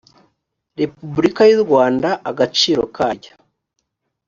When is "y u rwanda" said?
1.49-2.09